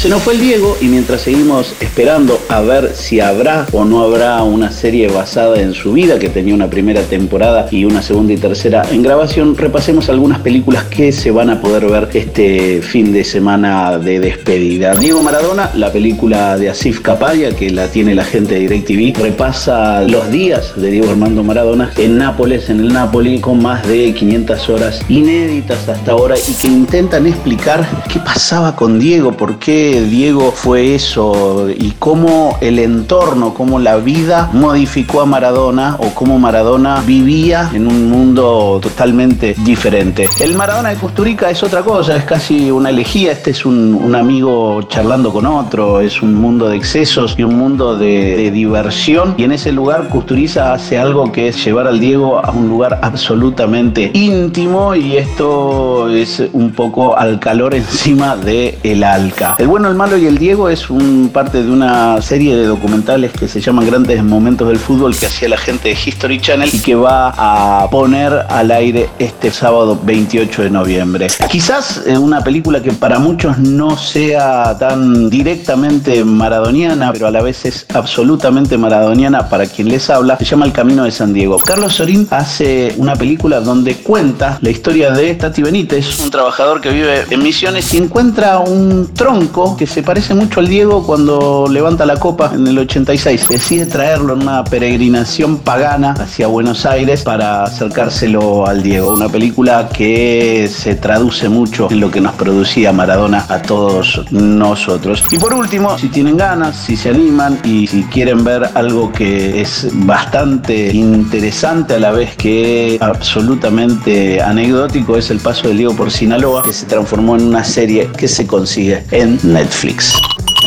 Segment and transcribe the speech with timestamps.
[0.00, 4.02] Se nos fue el Diego y mientras seguimos esperando a ver si habrá o no
[4.02, 8.32] habrá una serie basada en su vida que tenía una primera temporada y una segunda
[8.32, 13.12] y tercera en grabación, repasemos algunas películas que se van a poder ver este fin
[13.12, 14.94] de semana de despedida.
[14.94, 20.00] Diego Maradona, la película de Asif Kapadia, que la tiene la gente de DirecTV, repasa
[20.00, 24.68] los días de Diego Armando Maradona en Nápoles, en el Nápoli, con más de 500
[24.70, 30.52] horas inéditas hasta ahora y que intentan explicar qué pasaba con Diego, por qué Diego
[30.52, 37.00] fue eso y cómo el entorno, cómo la vida modificó a Maradona o cómo Maradona
[37.00, 40.28] vivía en un mundo totalmente diferente.
[40.40, 44.82] El Maradona de Custurica es otra cosa, es casi una elegía, este es un, amigo
[44.82, 49.52] charlando con otro, es un mundo de excesos y un mundo de, diversión y en
[49.52, 54.94] ese lugar Custuriza hace algo que es llevar al Diego a un lugar absolutamente íntimo
[54.94, 59.54] y esto es un poco al calor encima de el Alca.
[59.58, 63.48] El el malo y el Diego es un parte de una serie de documentales que
[63.48, 66.94] se llaman Grandes Momentos del Fútbol que hacía la gente de History Channel y que
[66.94, 71.28] va a poner al aire este sábado 28 de noviembre.
[71.50, 77.42] Quizás eh, una película que para muchos no sea tan directamente maradoniana, pero a la
[77.42, 81.58] vez es absolutamente maradoniana para quien les habla, se llama El Camino de San Diego.
[81.58, 86.90] Carlos Sorín hace una película donde cuenta la historia de Tati Benítez, un trabajador que
[86.90, 92.06] vive en Misiones y encuentra un tronco que se parece mucho al Diego cuando levanta
[92.06, 93.48] la copa en el 86.
[93.48, 99.12] Decide traerlo en una peregrinación pagana hacia Buenos Aires para acercárselo al Diego.
[99.12, 105.22] Una película que se traduce mucho en lo que nos producía Maradona a todos nosotros.
[105.30, 109.60] Y por último, si tienen ganas, si se animan y si quieren ver algo que
[109.60, 116.10] es bastante interesante a la vez que absolutamente anecdótico, es el paso del Diego por
[116.10, 120.14] Sinaloa, que se transformó en una serie que se consigue en Netflix.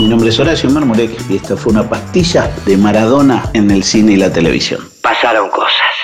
[0.00, 4.14] Mi nombre es Horacio Marmolek y esta fue una pastilla de Maradona en el cine
[4.14, 4.80] y la televisión.
[5.00, 5.99] Pasaron cosas.